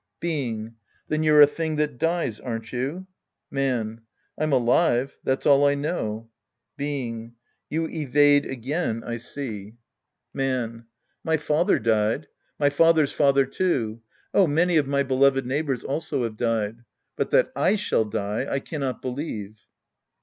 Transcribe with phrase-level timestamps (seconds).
[0.19, 0.77] Being.
[1.09, 3.05] Then you're a thing that dies, aren't you?
[3.51, 4.01] Man.
[4.35, 5.15] I'm alive.
[5.23, 6.27] That's all I know.
[6.75, 7.35] Being.
[7.69, 9.45] You evade again, I see.
[9.45, 9.73] 2 The Priest and His
[10.23, 10.33] Disciples Ind.
[10.33, 10.85] Man.
[11.23, 12.27] My father died.
[12.57, 14.01] My father's father, too.
[14.33, 16.83] Oh, many of my beloved neighbors also have died.
[17.15, 19.59] But that I shall die, I cannot believe.